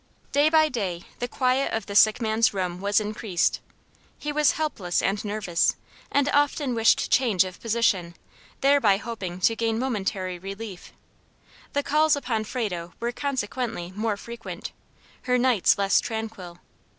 [0.31, 3.59] Day by day the quiet of the sick man's room was increased.
[4.17, 5.75] He was helpless and nervous;
[6.11, 8.15] and often wished change of position,
[8.61, 10.91] thereby hoping to gain momentary relief.
[11.73, 14.71] The calls upon Frado were consequently more frequent,
[15.25, 16.57] her nights less tranquil.